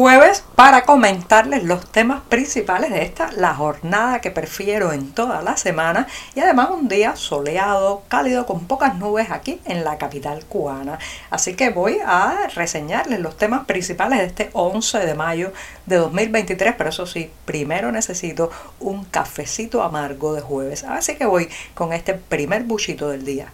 [0.00, 5.58] jueves para comentarles los temas principales de esta, la jornada que prefiero en toda la
[5.58, 10.98] semana y además un día soleado, cálido, con pocas nubes aquí en la capital cubana.
[11.28, 15.52] Así que voy a reseñarles los temas principales de este 11 de mayo
[15.84, 20.82] de 2023, pero eso sí, primero necesito un cafecito amargo de jueves.
[20.84, 23.52] Así que voy con este primer buchito del día.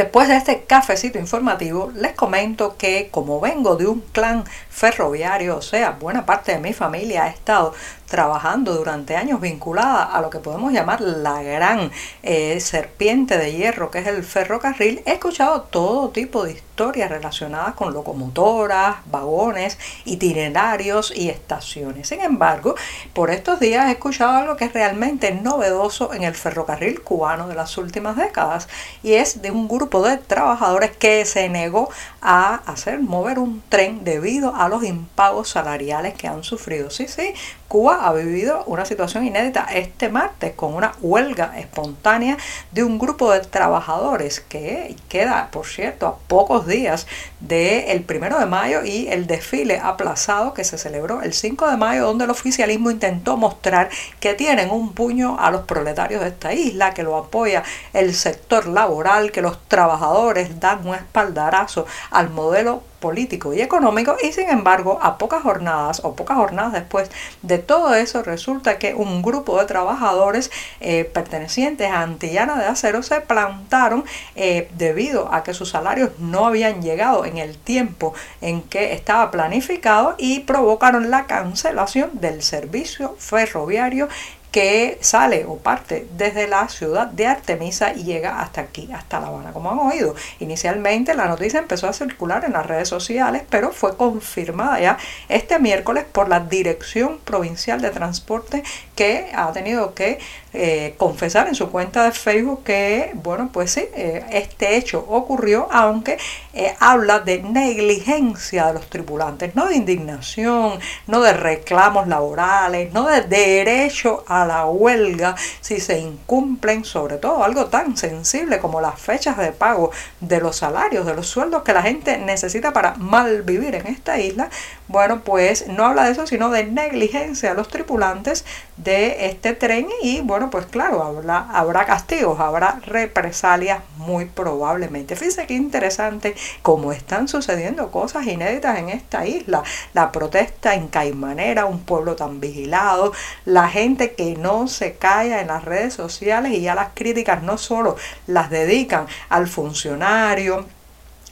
[0.00, 5.60] Después de este cafecito informativo, les comento que como vengo de un clan ferroviario, o
[5.60, 7.74] sea, buena parte de mi familia ha estado
[8.10, 11.92] trabajando durante años vinculada a lo que podemos llamar la gran
[12.24, 17.74] eh, serpiente de hierro que es el ferrocarril, he escuchado todo tipo de historias relacionadas
[17.74, 22.08] con locomotoras, vagones, itinerarios y estaciones.
[22.08, 22.74] Sin embargo,
[23.12, 27.54] por estos días he escuchado algo que es realmente novedoso en el ferrocarril cubano de
[27.54, 28.68] las últimas décadas
[29.04, 34.02] y es de un grupo de trabajadores que se negó a hacer mover un tren
[34.02, 36.90] debido a los impagos salariales que han sufrido.
[36.90, 37.34] Sí, sí,
[37.70, 42.36] Cuba ha vivido una situación inédita este martes con una huelga espontánea
[42.72, 47.06] de un grupo de trabajadores que queda, por cierto, a pocos días
[47.40, 52.06] del primero de mayo y el desfile aplazado que se celebró el 5 de mayo,
[52.06, 56.94] donde el oficialismo intentó mostrar que tienen un puño a los proletarios de esta isla,
[56.94, 57.62] que lo apoya
[57.92, 64.32] el sector laboral, que los trabajadores dan un espaldarazo al modelo político y económico y
[64.32, 67.10] sin embargo a pocas jornadas o pocas jornadas después
[67.42, 73.02] de todo eso resulta que un grupo de trabajadores eh, pertenecientes a Antillana de Acero
[73.02, 74.04] se plantaron
[74.36, 79.30] eh, debido a que sus salarios no habían llegado en el tiempo en que estaba
[79.30, 84.08] planificado y provocaron la cancelación del servicio ferroviario
[84.50, 89.28] que sale o parte desde la ciudad de Artemisa y llega hasta aquí, hasta La
[89.28, 89.52] Habana.
[89.52, 93.96] Como han oído, inicialmente la noticia empezó a circular en las redes sociales, pero fue
[93.96, 98.64] confirmada ya este miércoles por la Dirección Provincial de Transporte
[98.96, 100.18] que ha tenido que
[100.52, 105.68] eh, confesar en su cuenta de Facebook que, bueno, pues sí, eh, este hecho ocurrió,
[105.70, 106.18] aunque
[106.52, 113.06] eh, habla de negligencia de los tripulantes, no de indignación, no de reclamos laborales, no
[113.06, 119.00] de derecho a la huelga si se incumplen, sobre todo algo tan sensible como las
[119.00, 123.42] fechas de pago de los salarios, de los sueldos que la gente necesita para mal
[123.42, 124.50] vivir en esta isla.
[124.90, 128.44] Bueno, pues no habla de eso, sino de negligencia de los tripulantes
[128.76, 135.14] de este tren y bueno, pues claro, habrá, habrá castigos, habrá represalias muy probablemente.
[135.14, 139.62] Fíjense qué interesante cómo están sucediendo cosas inéditas en esta isla.
[139.94, 143.12] La protesta en Caimanera, un pueblo tan vigilado,
[143.44, 147.58] la gente que no se calla en las redes sociales y ya las críticas no
[147.58, 147.94] solo
[148.26, 150.66] las dedican al funcionario,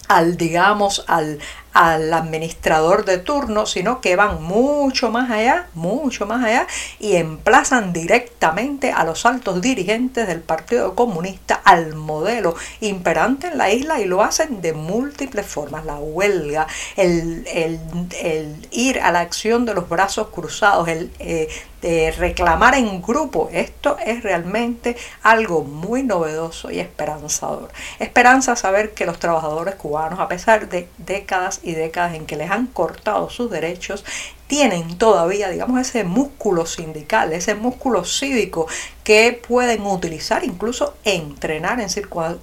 [0.09, 1.39] al digamos al,
[1.73, 6.67] al administrador de turno, sino que van mucho más allá, mucho más allá
[6.99, 13.71] y emplazan directamente a los altos dirigentes del Partido Comunista al modelo imperante en la
[13.71, 15.85] isla y lo hacen de múltiples formas.
[15.85, 17.47] La huelga, el,
[18.71, 21.11] ir a la acción de los brazos cruzados, el
[21.81, 23.49] eh, reclamar en grupo.
[23.53, 27.71] Esto es realmente algo muy novedoso y esperanzador.
[28.01, 32.51] Esperanza saber que los trabajadores cubanos, a pesar de décadas y décadas en que les
[32.51, 34.05] han cortado sus derechos,
[34.47, 38.67] tienen todavía, digamos, ese músculo sindical, ese músculo cívico
[39.09, 41.89] que pueden utilizar, incluso entrenar en,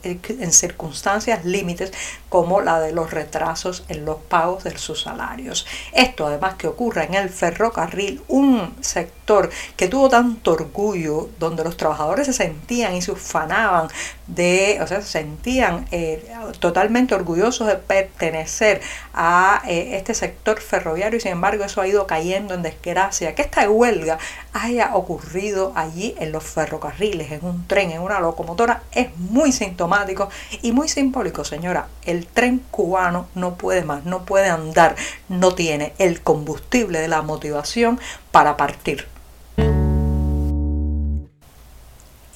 [0.04, 1.94] en circunstancias límites
[2.28, 5.68] como la de los retrasos en los pagos de sus salarios.
[5.94, 11.78] Esto además que ocurre en el ferrocarril, un sector que tuvo tanto orgullo, donde los
[11.78, 13.88] trabajadores se sentían y se ufanaban
[14.28, 16.28] de, o sea, se sentían eh,
[16.60, 18.82] totalmente orgullosos de pertenecer
[19.14, 23.36] a eh, este sector ferroviario y sin embargo eso ha ido cayendo en desgracia.
[23.36, 24.18] Que esta huelga
[24.52, 30.30] haya ocurrido allí en los ferrocarriles, en un tren, en una locomotora, es muy sintomático
[30.62, 31.88] y muy simbólico, señora.
[32.06, 34.96] El tren cubano no puede más, no puede andar,
[35.28, 38.00] no tiene el combustible de la motivación
[38.32, 39.15] para partir.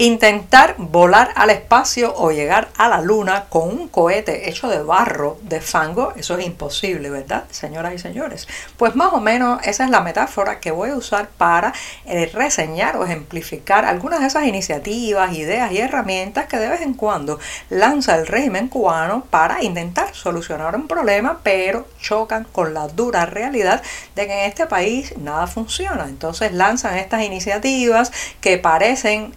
[0.02, 5.38] Intentar volar al espacio o llegar a la luna con un cohete hecho de barro,
[5.42, 8.48] de fango, eso es imposible, ¿verdad, señoras y señores?
[8.78, 11.74] Pues más o menos esa es la metáfora que voy a usar para
[12.06, 16.94] eh, reseñar o ejemplificar algunas de esas iniciativas, ideas y herramientas que de vez en
[16.94, 17.38] cuando
[17.70, 23.84] lanza el régimen cubano para intentar solucionar un problema, pero chocan con la dura realidad
[24.16, 26.06] de que en este país nada funciona.
[26.06, 29.34] Entonces lanzan estas iniciativas que parecen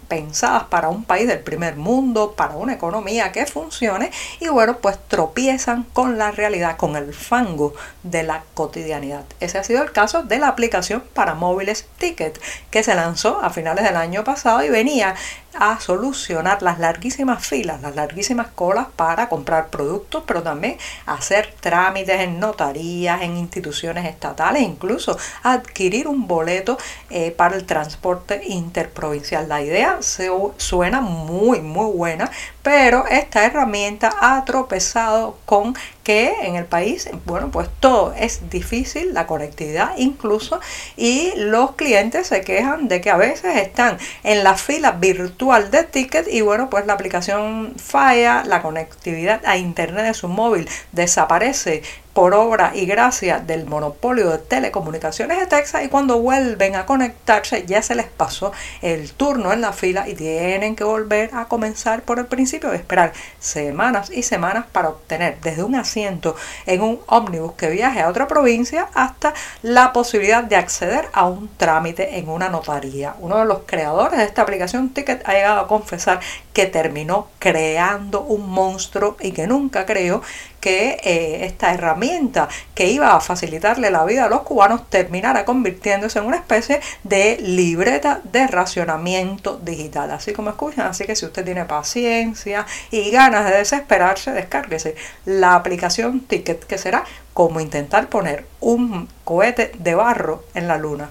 [0.69, 5.83] para un país del primer mundo, para una economía que funcione y bueno, pues tropiezan
[5.93, 7.73] con la realidad, con el fango
[8.03, 9.23] de la cotidianidad.
[9.39, 12.39] Ese ha sido el caso de la aplicación para móviles Ticket
[12.71, 15.15] que se lanzó a finales del año pasado y venía
[15.57, 22.21] a solucionar las larguísimas filas, las larguísimas colas para comprar productos, pero también hacer trámites
[22.21, 26.77] en notarías, en instituciones estatales, incluso adquirir un boleto
[27.09, 29.47] eh, para el transporte interprovincial.
[29.47, 32.29] La idea suena muy, muy buena,
[32.61, 39.13] pero esta herramienta ha tropezado con que en el país, bueno, pues todo es difícil,
[39.13, 40.59] la conectividad incluso,
[40.97, 45.83] y los clientes se quejan de que a veces están en la fila virtual de
[45.83, 51.83] ticket y bueno, pues la aplicación falla, la conectividad a internet de su móvil desaparece
[52.13, 57.65] por obra y gracia del monopolio de telecomunicaciones de Texas y cuando vuelven a conectarse
[57.65, 58.51] ya se les pasó
[58.81, 62.77] el turno en la fila y tienen que volver a comenzar por el principio de
[62.77, 68.09] esperar semanas y semanas para obtener desde un asiento en un ómnibus que viaje a
[68.09, 73.15] otra provincia hasta la posibilidad de acceder a un trámite en una notaría.
[73.19, 76.19] Uno de los creadores de esta aplicación Ticket ha llegado a confesar
[76.53, 80.21] que terminó creando un monstruo y que nunca creyó
[80.63, 86.19] que eh, esta herramienta que iba a facilitarle la vida a los cubanos terminara convirtiéndose
[86.19, 90.11] en una especie de libreta de racionamiento digital.
[90.11, 94.95] Así como escuchan, así que si usted tiene paciencia y ganas de desesperarse, descárguese
[95.25, 101.09] la aplicación Ticket, que será como intentar poner un cohete de barro en la luna.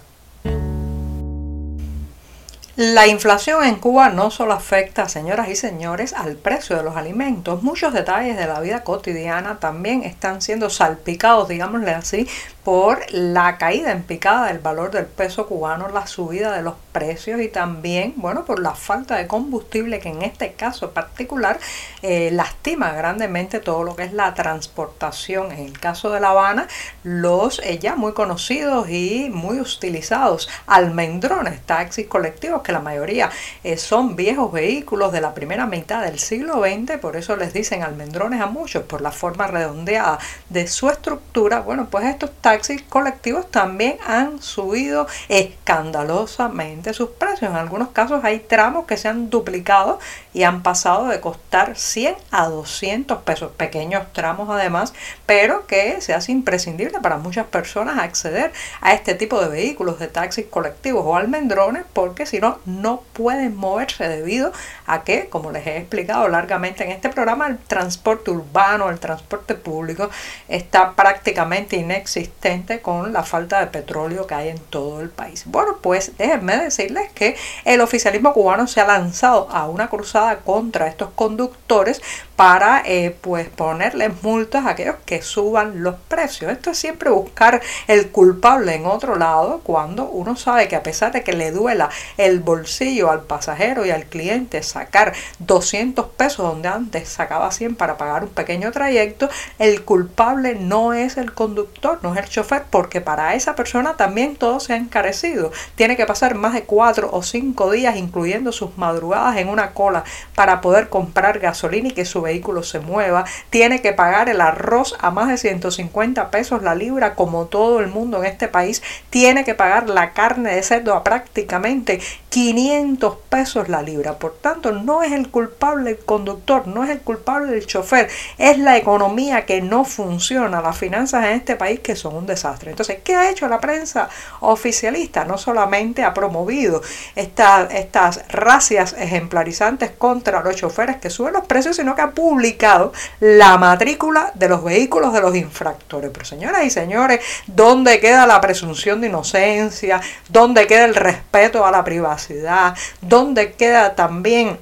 [2.76, 7.62] La inflación en Cuba no solo afecta, señoras y señores, al precio de los alimentos,
[7.62, 12.26] muchos detalles de la vida cotidiana también están siendo salpicados, digámosle así,
[12.64, 17.40] por la caída en picada del valor del peso cubano, la subida de los precios
[17.40, 21.58] y también, bueno, por la falta de combustible que en este caso particular
[22.02, 25.50] eh, lastima grandemente todo lo que es la transportación.
[25.50, 26.68] En el caso de La Habana,
[27.02, 33.30] los eh, ya muy conocidos y muy utilizados almendrones, taxis colectivos, que la mayoría
[33.64, 37.82] eh, son viejos vehículos de la primera mitad del siglo XX, por eso les dicen
[37.82, 40.18] almendrones a muchos, por la forma redondeada
[40.48, 41.60] de su estructura.
[41.60, 42.51] Bueno, pues estos taxis
[42.88, 47.50] colectivos también han subido escandalosamente sus precios.
[47.50, 49.98] En algunos casos hay tramos que se han duplicado
[50.34, 53.52] y han pasado de costar 100 a 200 pesos.
[53.56, 54.92] Pequeños tramos además,
[55.26, 60.08] pero que se hace imprescindible para muchas personas acceder a este tipo de vehículos de
[60.08, 64.52] taxis colectivos o almendrones porque si no, no pueden moverse debido
[64.86, 69.54] a que, como les he explicado largamente en este programa, el transporte urbano, el transporte
[69.54, 70.10] público
[70.48, 72.41] está prácticamente inexistente
[72.82, 75.44] con la falta de petróleo que hay en todo el país.
[75.46, 80.88] Bueno, pues déjenme decirles que el oficialismo cubano se ha lanzado a una cruzada contra
[80.88, 82.02] estos conductores
[82.34, 86.50] para eh, pues ponerles multas a aquellos que suban los precios.
[86.50, 91.12] Esto es siempre buscar el culpable en otro lado cuando uno sabe que a pesar
[91.12, 96.68] de que le duela el bolsillo al pasajero y al cliente sacar 200 pesos donde
[96.68, 99.28] antes sacaba 100 para pagar un pequeño trayecto,
[99.60, 104.34] el culpable no es el conductor, no es el chofer, porque para esa persona también
[104.36, 105.52] todo se ha encarecido.
[105.76, 110.02] Tiene que pasar más de 4 o 5 días, incluyendo sus madrugadas en una cola
[110.34, 113.24] para poder comprar gasolina y que su vehículo se mueva.
[113.50, 117.88] Tiene que pagar el arroz a más de 150 pesos la libra, como todo el
[117.88, 118.82] mundo en este país.
[119.10, 124.18] Tiene que pagar la carne de cerdo a prácticamente 500 pesos la libra.
[124.18, 128.08] Por tanto, no es el culpable el conductor, no es el culpable el chofer,
[128.38, 132.70] es la economía que no funciona, las finanzas en este país que son un desastre.
[132.70, 134.08] Entonces, ¿qué ha hecho la prensa
[134.40, 135.24] oficialista?
[135.24, 136.80] No solamente ha promovido
[137.14, 143.58] estas racias ejemplarizantes contra los choferes que suben los precios, sino que ha publicado la
[143.58, 146.10] matrícula de los vehículos de los infractores.
[146.12, 150.00] Pero señoras y señores, ¿dónde queda la presunción de inocencia?
[150.28, 152.74] ¿Dónde queda el respeto a la privacidad?
[153.00, 154.58] ¿Dónde queda también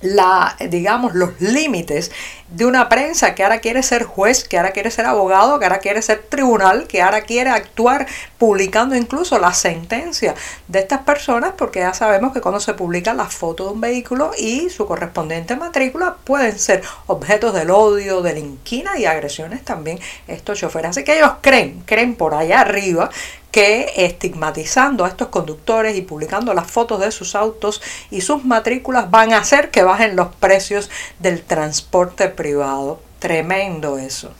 [0.00, 2.10] la, digamos, los límites
[2.50, 5.80] de una prensa que ahora quiere ser juez, que ahora quiere ser abogado, que ahora
[5.80, 8.06] quiere ser tribunal, que ahora quiere actuar
[8.38, 10.34] publicando incluso la sentencia
[10.68, 14.30] de estas personas, porque ya sabemos que cuando se publica la foto de un vehículo
[14.38, 19.98] y su correspondiente matrícula pueden ser objetos del odio, de la inquina y agresiones también
[20.26, 20.90] estos choferes.
[20.90, 23.10] Así que ellos creen, creen por allá arriba
[23.58, 29.10] que estigmatizando a estos conductores y publicando las fotos de sus autos y sus matrículas
[29.10, 30.88] van a hacer que bajen los precios
[31.18, 33.00] del transporte privado.
[33.18, 34.30] Tremendo eso.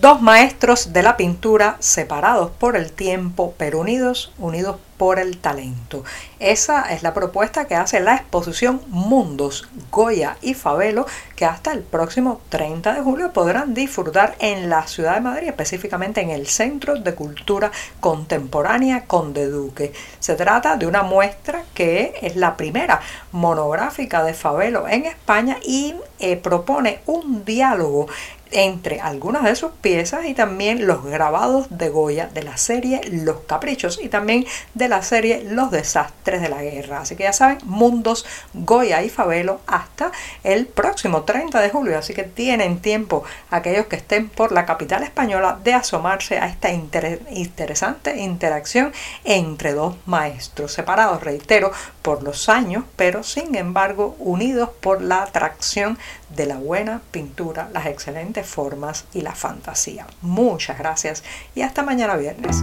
[0.00, 6.04] Dos maestros de la pintura separados por el tiempo, pero unidos, unidos por el talento.
[6.38, 11.80] Esa es la propuesta que hace la exposición Mundos, Goya y Fabelo, que hasta el
[11.80, 16.96] próximo 30 de julio podrán disfrutar en la ciudad de Madrid, específicamente en el Centro
[16.96, 17.70] de Cultura
[18.00, 19.92] Contemporánea Conde Duque.
[20.20, 23.00] Se trata de una muestra que es la primera
[23.32, 28.06] monográfica de Fabelo en España y eh, propone un diálogo
[28.54, 33.40] entre algunas de sus piezas y también los grabados de Goya de la serie Los
[33.40, 37.00] Caprichos y también de la serie Los Desastres de la Guerra.
[37.00, 40.12] Así que ya saben, Mundos, Goya y Fabelo hasta
[40.42, 41.98] el próximo 30 de julio.
[41.98, 46.70] Así que tienen tiempo aquellos que estén por la capital española de asomarse a esta
[46.70, 48.92] interesante interacción
[49.24, 51.72] entre dos maestros separados, reitero,
[52.02, 55.98] por los años, pero sin embargo unidos por la atracción
[56.36, 60.06] de la buena pintura, las excelentes formas y la fantasía.
[60.20, 61.22] Muchas gracias
[61.54, 62.62] y hasta mañana viernes.